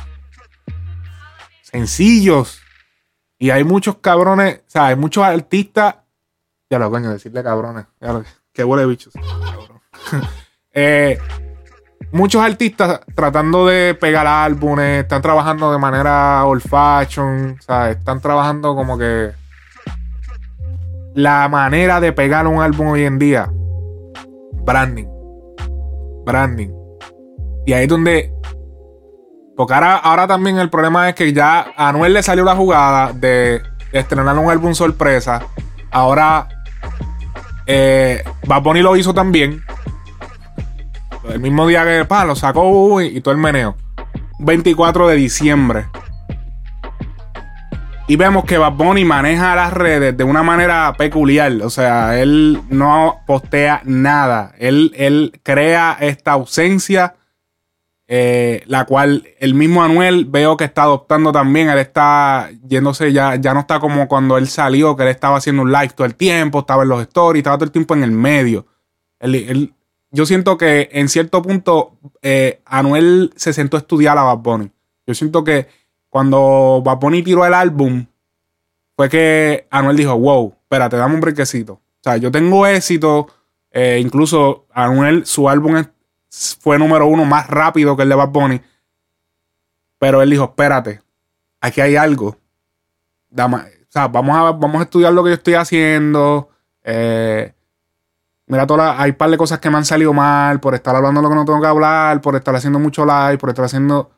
Sencillos. 1.76 2.62
Y 3.38 3.50
hay 3.50 3.62
muchos 3.62 3.98
cabrones, 3.98 4.60
o 4.66 4.70
sea, 4.70 4.86
hay 4.86 4.96
muchos 4.96 5.22
artistas. 5.22 5.96
Ya 6.70 6.78
lo 6.78 6.90
coño, 6.90 7.10
decirle 7.10 7.42
cabrones. 7.42 7.84
Lo, 8.00 8.24
que 8.52 8.64
huele 8.64 8.86
bichos. 8.86 9.12
Eh, 10.78 11.18
muchos 12.12 12.42
artistas 12.42 13.00
tratando 13.14 13.66
de 13.66 13.94
pegar 13.94 14.26
álbumes, 14.26 15.04
están 15.04 15.22
trabajando 15.22 15.72
de 15.72 15.78
manera 15.78 16.44
old 16.44 16.60
fashion, 16.60 17.56
están 17.58 18.20
trabajando 18.20 18.74
como 18.74 18.98
que 18.98 19.32
la 21.14 21.48
manera 21.48 21.98
de 21.98 22.12
pegar 22.12 22.46
un 22.46 22.60
álbum 22.60 22.88
hoy 22.88 23.04
en 23.04 23.18
día, 23.18 23.50
branding, 24.66 25.06
branding. 26.26 26.68
Y 27.64 27.72
ahí 27.72 27.84
es 27.84 27.88
donde, 27.88 28.34
porque 29.56 29.74
ahora, 29.74 29.96
ahora 29.96 30.26
también 30.26 30.58
el 30.58 30.70
problema 30.70 31.08
es 31.08 31.14
que 31.14 31.32
ya 31.32 31.72
a 31.76 31.88
Anuel 31.88 32.12
le 32.12 32.22
salió 32.22 32.44
la 32.44 32.54
jugada 32.54 33.12
de, 33.12 33.62
estrenar 33.92 34.38
un 34.38 34.50
álbum 34.50 34.74
sorpresa. 34.74 35.42
Ahora 35.90 36.48
eh, 37.66 38.22
Bad 38.46 38.62
Bunny 38.62 38.82
lo 38.82 38.96
hizo 38.96 39.14
también. 39.14 39.62
El 41.28 41.40
mismo 41.40 41.66
día 41.66 41.84
que 41.84 42.04
pa, 42.04 42.24
lo 42.24 42.36
sacó 42.36 43.00
y, 43.00 43.20
todo 43.20 43.32
el 43.32 43.40
meneo. 43.40 43.76
24 44.38 45.08
de 45.08 45.16
diciembre. 45.16 45.86
Y 48.08 48.14
vemos 48.14 48.44
que 48.44 48.58
Bad 48.58 48.74
Bunny 48.74 49.04
maneja 49.04 49.56
las 49.56 49.72
redes 49.72 50.16
de 50.16 50.22
una 50.22 50.44
manera 50.44 50.94
peculiar. 50.96 51.52
O 51.62 51.70
sea, 51.70 52.20
él 52.20 52.60
no 52.68 53.16
postea 53.26 53.80
nada. 53.84 54.52
Él, 54.58 54.92
él 54.96 55.40
crea 55.42 55.96
esta 55.98 56.32
ausencia. 56.32 57.14
Eh, 58.08 58.62
la 58.66 58.84
cual 58.84 59.26
el 59.40 59.54
mismo 59.54 59.82
Anuel 59.82 60.26
veo 60.26 60.56
que 60.56 60.64
está 60.64 60.82
adoptando 60.82 61.32
también. 61.32 61.68
Él 61.68 61.78
está 61.78 62.50
yéndose, 62.66 63.12
ya, 63.12 63.34
ya 63.36 63.52
no 63.52 63.60
está 63.60 63.80
como 63.80 64.06
cuando 64.06 64.38
él 64.38 64.48
salió, 64.48 64.96
que 64.96 65.02
él 65.02 65.08
estaba 65.08 65.38
haciendo 65.38 65.62
un 65.62 65.72
live 65.72 65.90
todo 65.90 66.06
el 66.06 66.14
tiempo, 66.14 66.60
estaba 66.60 66.84
en 66.84 66.88
los 66.90 67.02
stories, 67.02 67.40
estaba 67.40 67.56
todo 67.56 67.64
el 67.66 67.72
tiempo 67.72 67.94
en 67.94 68.04
el 68.04 68.12
medio. 68.12 68.66
yo 70.10 70.26
siento 70.26 70.56
que 70.56 70.88
en 70.92 71.08
cierto 71.08 71.42
punto 71.42 71.98
eh, 72.22 72.60
Anuel 72.64 73.32
se 73.36 73.52
sentó 73.52 73.76
a 73.76 73.80
estudiar 73.80 74.16
a 74.18 74.22
Bad 74.22 74.38
Bunny. 74.38 74.70
Yo 75.06 75.14
siento 75.14 75.42
que 75.42 75.66
cuando 76.08 76.82
Bad 76.84 76.98
Bunny 76.98 77.22
tiró 77.22 77.44
el 77.44 77.54
álbum, 77.54 78.06
fue 78.96 79.08
que 79.08 79.66
Anuel 79.70 79.96
dijo, 79.96 80.16
wow, 80.18 80.54
espérate, 80.62 80.96
dame 80.96 81.14
un 81.14 81.20
brequecito. 81.20 81.74
O 81.74 81.80
sea, 82.02 82.16
yo 82.16 82.30
tengo 82.30 82.66
éxito. 82.66 83.26
Eh, 83.72 83.98
incluso 84.00 84.64
Anuel, 84.72 85.26
su 85.26 85.50
álbum 85.50 85.76
fue 86.60 86.78
número 86.78 87.06
uno 87.06 87.24
más 87.24 87.48
rápido 87.48 87.96
que 87.96 88.02
el 88.02 88.08
de 88.08 88.14
Bad 88.14 88.28
Bunny. 88.28 88.60
Pero 89.98 90.22
él 90.22 90.30
dijo, 90.30 90.44
espérate, 90.44 91.00
aquí 91.60 91.80
hay 91.80 91.96
algo. 91.96 92.36
o 93.30 93.60
sea, 93.88 94.08
vamos 94.08 94.36
a, 94.36 94.52
vamos 94.52 94.80
a 94.80 94.84
estudiar 94.84 95.12
lo 95.12 95.24
que 95.24 95.30
yo 95.30 95.34
estoy 95.34 95.54
haciendo. 95.54 96.50
Eh, 96.84 97.52
Mira, 98.48 98.66
toda 98.66 99.00
hay 99.00 99.10
un 99.10 99.16
par 99.16 99.30
de 99.30 99.36
cosas 99.36 99.58
que 99.58 99.70
me 99.70 99.76
han 99.76 99.84
salido 99.84 100.12
mal 100.12 100.60
por 100.60 100.74
estar 100.74 100.94
hablando 100.94 101.20
lo 101.20 101.28
que 101.28 101.34
no 101.34 101.44
tengo 101.44 101.60
que 101.60 101.66
hablar, 101.66 102.20
por 102.20 102.36
estar 102.36 102.54
haciendo 102.54 102.78
mucho 102.78 103.04
live, 103.04 103.38
por 103.38 103.48
estar 103.48 103.64
haciendo. 103.64 104.12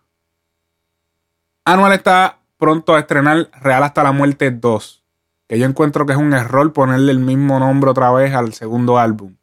Anual 1.64 1.92
está 1.92 2.38
pronto 2.58 2.94
a 2.94 3.00
estrenar 3.00 3.48
Real 3.60 3.82
hasta 3.82 4.02
la 4.02 4.12
muerte 4.12 4.50
2. 4.50 5.02
Que 5.48 5.58
yo 5.58 5.64
encuentro 5.64 6.04
que 6.04 6.12
es 6.12 6.18
un 6.18 6.34
error 6.34 6.74
ponerle 6.74 7.10
el 7.10 7.20
mismo 7.20 7.58
nombre 7.58 7.90
otra 7.90 8.12
vez 8.12 8.34
al 8.34 8.52
segundo 8.52 8.98
álbum. 8.98 9.34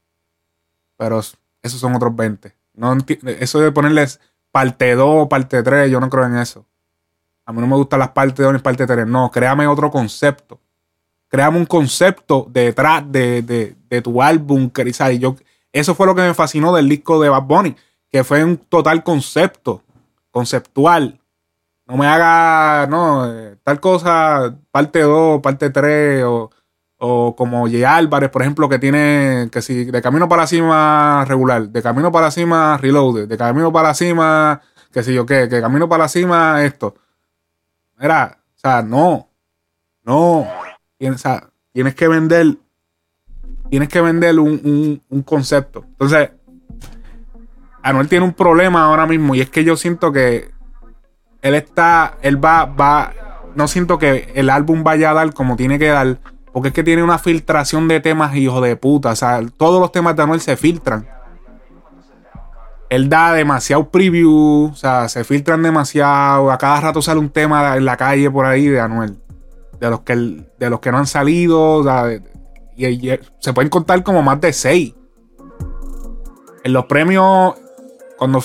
Pero 0.98 1.20
esos 1.20 1.80
son 1.80 1.96
otros 1.96 2.16
20. 2.16 2.55
No 2.76 2.98
eso 3.26 3.60
de 3.60 3.72
ponerles 3.72 4.20
parte 4.52 4.96
2 4.96 5.28
parte 5.28 5.64
3, 5.64 5.92
yo 5.92 6.00
no 6.00 6.10
creo 6.10 6.26
en 6.26 6.38
eso. 6.38 6.66
A 7.46 7.54
mí 7.54 7.62
no 7.62 7.68
me 7.68 7.76
gustan 7.76 8.00
las 8.00 8.10
partes 8.10 8.44
2 8.44 8.54
ni 8.54 8.60
parte 8.60 8.88
3. 8.88 9.08
No, 9.08 9.32
créame 9.32 9.68
otro 9.68 9.92
concepto 9.92 10.60
créame 11.36 11.58
un 11.58 11.66
concepto 11.66 12.48
detrás 12.50 13.04
de, 13.12 13.76
tu 14.02 14.22
álbum. 14.22 14.72
Y 15.12 15.20
yo, 15.20 15.36
eso 15.74 15.96
fue 15.96 16.08
lo 16.08 16.16
que 16.16 16.22
me 16.22 16.34
fascinó 16.34 16.74
del 16.74 16.88
disco 16.90 17.22
de 17.22 17.28
Bad 17.30 17.44
Bunny, 17.44 17.76
que 18.10 18.24
fue 18.24 18.44
un 18.44 18.58
total 18.58 19.04
concepto, 19.04 19.82
conceptual. 20.32 21.20
No 21.88 21.98
me 21.98 22.08
haga, 22.08 22.88
no, 22.88 23.32
eh, 23.32 23.58
tal 23.64 23.82
cosa, 23.82 24.56
parte 24.72 25.02
2, 25.02 25.42
parte 25.42 25.70
3, 25.70 26.24
o, 26.24 26.52
o 26.98 27.36
como 27.36 27.68
J. 27.68 27.96
Álvarez, 27.96 28.30
por 28.30 28.42
ejemplo, 28.42 28.70
que 28.70 28.80
tiene, 28.80 29.50
que 29.52 29.62
si 29.62 29.86
de 29.86 30.02
camino 30.02 30.30
para 30.30 30.44
la 30.44 30.48
cima 30.48 31.26
regular, 31.28 31.70
de 31.70 31.82
camino 31.82 32.12
para 32.12 32.28
la 32.28 32.32
cima 32.32 32.78
reloaded, 32.78 33.28
de 33.28 33.38
camino 33.38 33.72
para 33.72 33.90
la 33.90 33.94
cima, 33.94 34.62
que 34.92 35.04
si 35.04 35.14
yo 35.14 35.26
qué, 35.26 35.50
que 35.50 35.62
camino 35.62 35.90
para 35.90 36.04
la 36.04 36.08
cima 36.08 36.64
esto. 36.64 36.96
Era, 38.00 38.38
o 38.56 38.60
sea, 38.60 38.82
no, 38.82 39.30
no. 40.04 40.48
Tienes, 40.98 41.24
tienes 41.74 41.96
que 41.96 42.08
vender. 42.08 42.58
Tienes 43.70 43.90
que 43.90 44.00
vender 44.00 44.40
un, 44.40 45.02
concepto. 45.26 45.84
Entonces, 45.86 46.32
Anuel 47.82 48.08
tiene 48.08 48.26
un 48.26 48.34
problema 48.34 48.86
ahora 48.86 49.06
mismo. 49.06 49.36
Y 49.36 49.42
es 49.42 49.50
que 49.50 49.64
yo 49.64 49.76
siento 49.76 50.12
que 50.12 50.52
él 51.42 51.56
está. 51.56 52.18
Él 52.22 52.44
va. 52.44 52.66
va 52.66 53.14
no 53.56 53.68
siento 53.68 53.98
que 53.98 54.32
el 54.36 54.50
álbum 54.50 54.84
vaya 54.84 55.12
a 55.12 55.14
dar 55.14 55.34
como 55.34 55.56
tiene 55.56 55.80
que 55.80 55.88
dar. 55.88 56.20
Porque 56.56 56.70
es 56.70 56.74
que 56.74 56.84
tiene 56.84 57.04
una 57.04 57.20
filtración 57.20 57.88
de 57.88 58.00
temas, 58.00 58.34
hijo 58.36 58.62
de 58.62 58.78
puta. 58.78 59.12
O 59.12 59.16
sea, 59.16 59.42
todos 59.58 59.80
los 59.82 59.92
temas 59.92 60.16
de 60.16 60.24
Anuel 60.24 60.40
se 60.40 60.56
filtran. 60.56 61.06
Él 62.90 63.10
da 63.10 63.34
demasiado 63.34 63.90
preview. 63.90 64.72
O 64.72 64.76
sea, 64.76 65.10
se 65.10 65.26
filtran 65.26 65.62
demasiado. 65.62 66.50
A 66.50 66.58
cada 66.58 66.80
rato 66.80 67.02
sale 67.02 67.20
un 67.20 67.30
tema 67.30 67.76
en 67.76 67.84
la 67.84 67.98
calle 67.98 68.32
por 68.32 68.46
ahí 68.46 68.68
de 68.68 68.80
Anuel 68.80 69.18
de 69.80 69.90
los 69.90 70.00
que, 70.00 70.16
de 70.16 70.70
los 70.70 70.80
que 70.80 70.92
no 70.94 71.00
han 71.00 71.08
salido. 71.08 71.84
y, 72.78 73.10
se 73.40 73.52
pueden 73.54 73.70
contar 73.70 74.02
como 74.02 74.22
más 74.22 74.40
de 74.40 74.54
seis. 74.54 74.94
En 76.64 76.72
los 76.72 76.86
premios, 76.86 77.56
cuando 78.18 78.42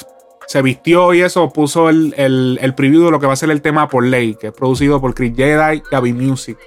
se 0.49 0.63
vistió 0.63 1.15
y 1.15 1.23
eso, 1.23 1.49
puso 1.53 1.89
el, 1.89 2.13
el, 2.17 2.75
preview 2.75 3.05
de 3.05 3.13
lo 3.13 3.21
que 3.21 3.29
va 3.29 3.35
a 3.35 3.37
ser 3.37 3.51
el 3.51 3.63
tema 3.63 3.89
por 3.89 4.05
ley, 4.05 4.35
que 4.35 4.49
es 4.49 4.53
producido 4.53 5.01
por 5.01 5.15
Chris 5.15 5.33
Jedi 5.37 5.77
y 5.77 5.83
Gaby 5.91 6.13
Music. 6.13 6.59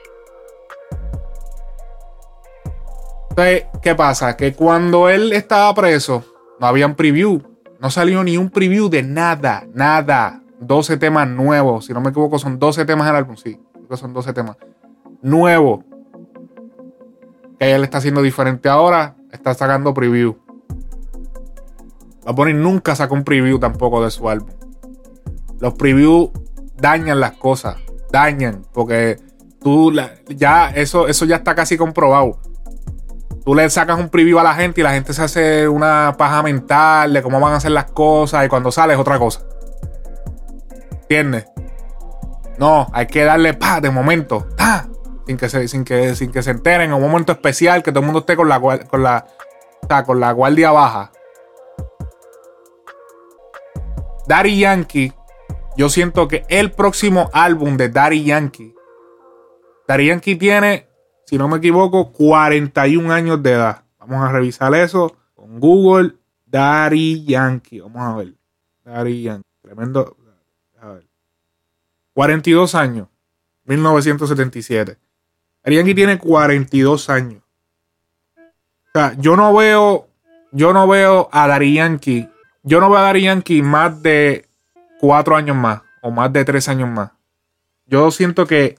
Entonces, 3.36 3.66
¿qué 3.82 3.96
pasa? 3.96 4.38
Que 4.38 4.54
cuando 4.54 5.10
él 5.10 5.34
estaba 5.34 5.74
preso, 5.74 6.24
no 6.60 6.68
había 6.68 6.86
un 6.86 6.96
preview. 6.96 7.42
No 7.80 7.90
salió 7.90 8.24
ni 8.24 8.38
un 8.38 8.50
preview 8.50 8.90
de 8.90 9.04
nada, 9.04 9.66
nada. 9.74 10.42
12 10.60 10.98
temas 10.98 11.28
nuevos. 11.28 11.86
Si 11.86 11.94
no 11.94 12.02
me 12.02 12.12
equivoco, 12.12 12.40
son 12.40 12.60
12 12.60 12.86
temas 12.86 13.08
del 13.08 13.16
álbum, 13.16 13.36
sí 13.36 13.60
son 13.98 14.14
12 14.14 14.34
temas. 14.34 14.58
Nuevo. 15.22 15.84
Que 17.60 17.74
él 17.74 17.84
está 17.84 18.00
haciendo 18.00 18.22
diferente 18.22 18.70
ahora. 18.70 19.16
Está 19.32 19.54
sacando 19.54 19.94
preview. 19.94 20.36
a 22.26 22.34
poner 22.34 22.56
nunca 22.56 22.96
sacó 22.96 23.16
un 23.16 23.24
preview 23.24 23.60
tampoco 23.60 24.04
de 24.04 24.12
su 24.12 24.30
álbum. 24.30 24.50
Los 25.60 25.74
previews 25.74 26.30
dañan 26.78 27.20
las 27.20 27.34
cosas. 27.34 27.78
Dañan. 28.12 28.64
Porque 28.74 29.20
tú 29.60 29.92
ya 30.28 30.70
eso, 30.70 31.08
eso 31.08 31.26
ya 31.26 31.38
está 31.38 31.56
casi 31.56 31.78
comprobado. 31.78 32.40
Tú 33.44 33.54
le 33.54 33.70
sacas 33.70 34.00
un 34.00 34.10
preview 34.10 34.40
a 34.40 34.44
la 34.44 34.54
gente 34.54 34.80
y 34.80 34.84
la 34.84 34.94
gente 34.94 35.14
se 35.14 35.22
hace 35.22 35.68
una 35.68 36.16
paja 36.18 36.42
mental 36.42 37.12
de 37.12 37.22
cómo 37.22 37.40
van 37.40 37.54
a 37.54 37.58
hacer 37.58 37.72
las 37.72 37.92
cosas 37.92 38.46
y 38.46 38.50
cuando 38.50 38.72
sale 38.72 38.94
es 38.94 39.00
otra 39.00 39.20
cosa. 39.20 39.42
¿Entiendes? 41.02 41.46
No, 42.58 42.88
hay 42.94 43.08
que 43.08 43.24
darle 43.24 43.54
pa 43.54 43.82
de 43.82 43.90
momento, 43.90 44.48
pa, 44.56 44.88
sin 45.28 45.38
que 45.38 45.50
se, 45.50 45.68
sin 45.68 45.84
que, 45.84 46.16
sin 46.16 46.32
que 46.32 46.42
se 46.42 46.52
enteren 46.52 46.92
en 46.92 46.94
un 46.94 47.02
momento 47.02 47.34
especial, 47.34 47.84
que 47.84 47.92
todo 47.92 48.00
el 48.00 48.06
mundo 48.06 48.20
esté 48.20 48.36
con 48.36 48.48
la, 48.48 48.62
con 48.62 49.04
la, 49.04 49.26
con 50.06 50.20
la 50.20 50.32
guardia 50.32 50.72
baja. 50.72 51.12
Daddy 54.28 54.60
Yankee, 54.60 55.14
yo 55.76 55.90
siento 55.90 56.30
que 56.30 56.46
el 56.48 56.72
próximo 56.72 57.30
álbum 57.34 57.76
de 57.76 57.90
Daddy 57.90 58.24
Yankee, 58.24 58.74
Daddy 59.88 60.08
Yankee 60.08 60.36
tiene, 60.36 60.88
si 61.34 61.38
no 61.40 61.48
me 61.48 61.58
equivoco, 61.58 62.12
41 62.12 63.12
años 63.12 63.42
de 63.42 63.54
edad. 63.54 63.82
Vamos 63.98 64.24
a 64.24 64.32
revisar 64.32 64.72
eso 64.76 65.18
con 65.34 65.60
Google. 65.60 66.14
Daddy 66.46 67.26
Yankee, 67.26 67.80
vamos 67.80 68.02
a 68.04 68.16
ver. 68.18 68.36
Daddy 68.86 69.24
Yankee, 69.24 69.50
tremendo. 69.64 70.16
42 72.14 72.76
años. 72.76 73.08
1977. 73.66 74.96
Arianki 75.64 75.96
tiene 75.96 76.20
42 76.20 77.10
años. 77.10 77.42
O 78.38 78.92
sea, 78.94 79.16
yo 79.18 79.36
no 79.36 79.56
veo, 79.56 80.08
yo 80.52 80.72
no 80.72 80.88
veo 80.88 81.30
a 81.32 81.48
Dari 81.48 81.74
Yankee, 81.74 82.30
yo 82.62 82.80
no 82.80 82.92
veo 82.92 83.00
a 83.00 83.06
Dari 83.06 83.24
Yankee 83.24 83.64
más 83.64 84.04
de 84.04 84.48
cuatro 85.00 85.36
años 85.36 85.58
más 85.58 85.82
o 86.04 86.12
más 86.12 86.32
de 86.32 86.46
tres 86.46 86.70
años 86.70 86.90
más. 86.90 87.10
Yo 87.88 88.12
siento 88.12 88.46
que 88.46 88.78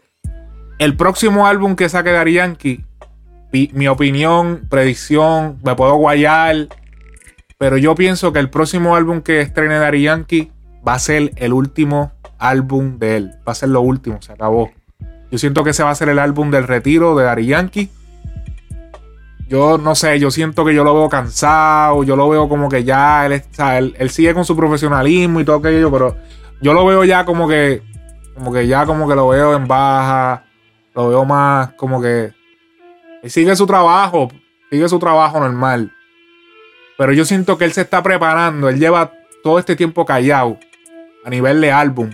el 0.78 0.96
próximo 0.96 1.46
álbum 1.46 1.76
que 1.76 1.88
saque 1.88 2.10
Dari 2.10 2.34
Yankee, 2.34 2.84
mi 3.52 3.86
opinión, 3.86 4.66
predicción, 4.68 5.58
me 5.64 5.76
puedo 5.76 5.94
guayar, 5.94 6.68
pero 7.58 7.76
yo 7.76 7.94
pienso 7.94 8.32
que 8.32 8.40
el 8.40 8.50
próximo 8.50 8.96
álbum 8.96 9.22
que 9.22 9.40
estrene 9.40 9.76
Dari 9.78 10.02
Yankee 10.02 10.50
va 10.86 10.94
a 10.94 10.98
ser 10.98 11.32
el 11.36 11.52
último 11.52 12.12
álbum 12.38 12.98
de 12.98 13.16
él. 13.16 13.30
Va 13.46 13.52
a 13.52 13.54
ser 13.54 13.68
lo 13.70 13.80
último, 13.80 14.20
se 14.20 14.32
acabó. 14.32 14.70
Yo 15.30 15.38
siento 15.38 15.64
que 15.64 15.70
ese 15.70 15.82
va 15.82 15.90
a 15.90 15.94
ser 15.94 16.08
el 16.08 16.18
álbum 16.18 16.50
del 16.50 16.66
retiro 16.66 17.16
de 17.16 17.24
Dari 17.24 17.46
Yankee. 17.46 17.90
Yo 19.48 19.78
no 19.78 19.94
sé, 19.94 20.18
yo 20.18 20.30
siento 20.30 20.64
que 20.64 20.74
yo 20.74 20.84
lo 20.84 20.94
veo 20.94 21.08
cansado, 21.08 22.02
yo 22.02 22.16
lo 22.16 22.28
veo 22.28 22.48
como 22.48 22.68
que 22.68 22.82
ya 22.82 23.26
él, 23.26 23.42
él, 23.98 24.10
sigue 24.10 24.34
con 24.34 24.44
su 24.44 24.56
profesionalismo 24.56 25.40
y 25.40 25.44
todo 25.44 25.56
aquello, 25.56 25.90
pero 25.90 26.16
yo 26.60 26.72
lo 26.72 26.84
veo 26.86 27.04
ya 27.04 27.24
como 27.24 27.46
que, 27.46 27.82
como 28.34 28.52
que 28.52 28.66
ya 28.66 28.86
como 28.86 29.06
que 29.06 29.14
lo 29.14 29.28
veo 29.28 29.54
en 29.54 29.68
baja, 29.68 30.44
lo 30.94 31.08
veo 31.08 31.24
más 31.24 31.72
como 31.74 32.00
que 32.00 32.32
él 33.22 33.30
sigue 33.30 33.56
su 33.56 33.66
trabajo, 33.66 34.28
sigue 34.70 34.88
su 34.88 34.98
trabajo 34.98 35.40
normal. 35.40 35.92
Pero 36.96 37.12
yo 37.12 37.24
siento 37.24 37.58
que 37.58 37.64
él 37.64 37.72
se 37.72 37.80
está 37.80 38.02
preparando, 38.02 38.68
él 38.68 38.78
lleva 38.78 39.12
todo 39.42 39.58
este 39.58 39.76
tiempo 39.76 40.04
callado 40.04 40.58
a 41.24 41.30
nivel 41.30 41.60
de 41.60 41.72
álbum. 41.72 42.10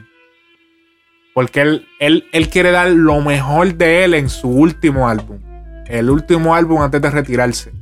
Porque 1.34 1.60
él, 1.60 1.88
él, 1.99 2.28
él 2.32 2.49
quiere 2.49 2.70
dar 2.70 2.90
lo 2.90 3.20
mejor 3.20 3.75
de 3.75 4.04
él 4.04 4.14
en 4.14 4.28
su 4.28 4.49
último 4.49 5.08
álbum. 5.08 5.40
El 5.87 6.10
último 6.10 6.54
álbum 6.54 6.80
antes 6.80 7.02
de 7.02 7.10
retirarse. 7.10 7.72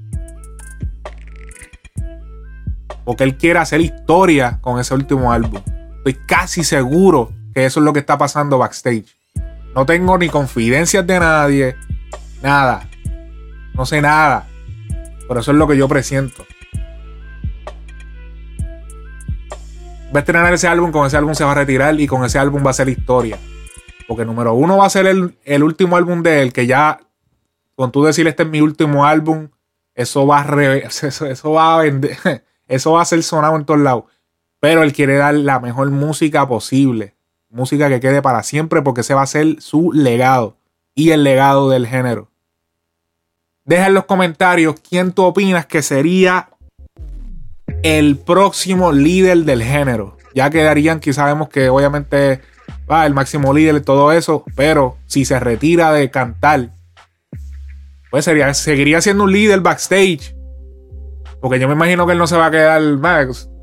Porque 3.04 3.24
él 3.24 3.36
quiere 3.36 3.58
hacer 3.58 3.80
historia 3.80 4.58
con 4.60 4.80
ese 4.80 4.94
último 4.94 5.32
álbum. 5.32 5.62
Estoy 5.98 6.14
casi 6.26 6.64
seguro 6.64 7.32
que 7.54 7.66
eso 7.66 7.80
es 7.80 7.84
lo 7.84 7.92
que 7.92 8.00
está 8.00 8.16
pasando 8.16 8.58
backstage. 8.58 9.17
No 9.78 9.86
tengo 9.86 10.18
ni 10.18 10.28
confidencias 10.28 11.06
de 11.06 11.20
nadie. 11.20 11.76
Nada. 12.42 12.88
No 13.74 13.86
sé 13.86 14.02
nada. 14.02 14.48
Pero 15.28 15.38
eso 15.38 15.52
es 15.52 15.56
lo 15.56 15.68
que 15.68 15.76
yo 15.76 15.86
presiento. 15.86 16.44
va 20.12 20.18
a 20.18 20.18
estrenar 20.18 20.52
ese 20.52 20.66
álbum, 20.66 20.90
con 20.90 21.06
ese 21.06 21.16
álbum 21.16 21.32
se 21.32 21.44
va 21.44 21.52
a 21.52 21.54
retirar 21.54 22.00
y 22.00 22.08
con 22.08 22.24
ese 22.24 22.40
álbum 22.40 22.66
va 22.66 22.70
a 22.70 22.72
ser 22.72 22.88
historia. 22.88 23.38
Porque 24.08 24.24
número 24.24 24.52
uno 24.54 24.78
va 24.78 24.86
a 24.86 24.90
ser 24.90 25.06
el, 25.06 25.62
último 25.62 25.96
álbum 25.96 26.24
de 26.24 26.42
él, 26.42 26.52
que 26.52 26.66
ya, 26.66 26.98
con 27.76 27.92
tú 27.92 28.02
decir 28.02 28.26
este 28.26 28.42
es 28.42 28.48
mi 28.48 28.60
último 28.60 29.04
álbum, 29.04 29.50
eso 29.94 30.26
va 30.26 30.40
a, 30.40 30.64
eso, 30.86 31.52
va 31.52 31.76
a 31.76 31.82
vender, 31.82 32.18
eso 32.66 32.94
va 32.94 33.02
a 33.02 33.04
ser 33.04 33.22
sonado 33.22 33.54
en 33.54 33.64
todos 33.64 33.78
lados. 33.78 34.06
Pero 34.58 34.82
él 34.82 34.92
quiere 34.92 35.18
dar 35.18 35.34
la 35.34 35.60
mejor 35.60 35.88
música 35.90 36.48
posible. 36.48 37.14
Música 37.50 37.88
que 37.88 38.00
quede 38.00 38.20
para 38.20 38.42
siempre 38.42 38.82
porque 38.82 39.00
ese 39.00 39.14
va 39.14 39.22
a 39.22 39.26
ser 39.26 39.60
su 39.60 39.92
legado 39.92 40.56
y 40.94 41.10
el 41.10 41.24
legado 41.24 41.70
del 41.70 41.86
género. 41.86 42.28
Deja 43.64 43.86
en 43.86 43.94
los 43.94 44.04
comentarios 44.04 44.76
quién 44.80 45.12
tú 45.12 45.22
opinas 45.22 45.66
que 45.66 45.82
sería 45.82 46.50
el 47.82 48.16
próximo 48.16 48.92
líder 48.92 49.38
del 49.44 49.62
género. 49.62 50.16
Ya 50.34 50.50
quedarían, 50.50 51.00
quizás 51.00 51.16
sabemos 51.16 51.48
que 51.48 51.68
obviamente 51.68 52.40
va 52.90 53.06
el 53.06 53.14
máximo 53.14 53.52
líder 53.52 53.76
y 53.76 53.80
todo 53.80 54.12
eso, 54.12 54.44
pero 54.54 54.96
si 55.06 55.24
se 55.24 55.38
retira 55.38 55.92
de 55.92 56.10
cantar, 56.10 56.70
pues 58.10 58.24
sería, 58.24 58.52
seguiría 58.54 59.00
siendo 59.00 59.24
un 59.24 59.32
líder 59.32 59.60
backstage. 59.60 60.34
Porque 61.40 61.60
yo 61.60 61.68
me 61.68 61.74
imagino 61.74 62.06
que 62.06 62.12
él 62.12 62.18
no 62.18 62.26
se 62.26 62.36
va 62.36 62.46
a 62.46 62.50
quedar, 62.50 62.82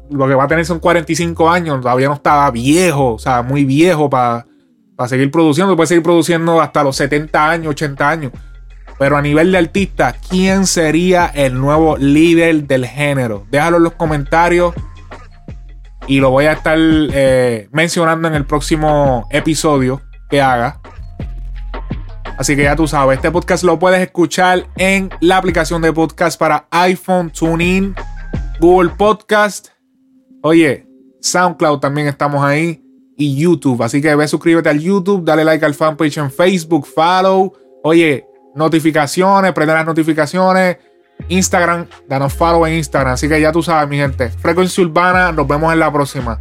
lo 0.10 0.28
que 0.28 0.36
va 0.36 0.46
a 0.46 0.48
tener 0.48 0.66
son 0.66 0.80
45 0.80 1.50
años, 1.50 1.82
todavía 1.82 2.08
no 2.08 2.16
está 2.16 2.50
viejo, 2.52 3.14
o 3.14 3.20
sea, 3.20 3.42
muy 3.42 3.66
viejo 3.66 4.10
para 4.10 4.46
seguir 5.08 5.32
produciendo, 5.32 5.76
puede 5.76 5.88
seguir 5.88 6.04
produciendo 6.04 6.62
hasta 6.62 6.84
los 6.84 6.96
70 6.96 7.50
años, 7.50 7.72
80 7.72 8.10
años. 8.10 8.32
Pero 8.98 9.18
a 9.18 9.22
nivel 9.22 9.52
de 9.52 9.58
artista, 9.58 10.16
¿quién 10.30 10.66
sería 10.66 11.26
el 11.28 11.60
nuevo 11.60 11.98
líder 11.98 12.64
del 12.66 12.86
género? 12.86 13.46
Déjalo 13.52 13.78
en 13.78 13.84
los 13.84 13.94
comentarios 13.94 14.74
y 16.08 16.20
lo 16.20 16.30
voy 16.30 16.46
a 16.46 16.54
estar 16.54 16.78
eh, 16.80 17.68
mencionando 17.72 18.28
en 18.28 18.36
el 18.36 18.46
próximo 18.46 19.28
episodio 19.32 20.02
que 20.30 20.42
haga. 20.42 20.80
Así 22.38 22.56
que 22.56 22.64
ya 22.64 22.76
tú 22.76 22.88
sabes, 22.88 23.18
este 23.18 23.32
podcast 23.32 23.64
lo 23.64 23.80
puedes 23.80 24.02
escuchar 24.02 24.68
en 24.76 25.10
la 25.20 25.38
aplicación 25.38 25.82
de 25.82 25.92
podcast 25.92 26.40
para 26.40 26.68
iPhone, 26.72 27.32
TuneIn, 27.32 27.96
Google 28.60 28.92
Podcast. 28.98 29.75
Oye, 30.48 30.86
SoundCloud 31.22 31.80
también 31.80 32.06
estamos 32.06 32.44
ahí 32.44 32.80
y 33.18 33.36
YouTube. 33.36 33.82
Así 33.82 34.00
que 34.00 34.14
ve, 34.14 34.28
suscríbete 34.28 34.70
al 34.70 34.80
YouTube, 34.80 35.26
dale 35.26 35.44
like 35.44 35.66
al 35.66 35.74
fanpage 35.74 36.20
en 36.20 36.30
Facebook, 36.30 36.86
follow. 36.86 37.52
Oye, 37.82 38.28
notificaciones, 38.54 39.52
prende 39.54 39.74
las 39.74 39.88
notificaciones. 39.88 40.78
Instagram, 41.30 41.88
danos 42.08 42.32
follow 42.32 42.64
en 42.68 42.76
Instagram. 42.76 43.14
Así 43.14 43.28
que 43.28 43.42
ya 43.42 43.52
tú 43.52 43.64
sabes, 43.64 43.90
mi 43.90 43.98
gente. 43.98 44.30
Frecuencia 44.30 44.84
Urbana, 44.84 45.32
nos 45.32 45.48
vemos 45.48 45.74
en 45.74 45.80
la 45.80 45.92
próxima. 45.92 46.40